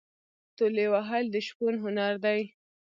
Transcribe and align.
تولې 0.57 0.85
وهل 0.93 1.23
د 1.33 1.35
شپون 1.47 1.73
هنر 1.83 2.13
دی. 2.25 2.41